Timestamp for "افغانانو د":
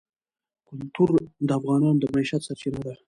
1.59-2.03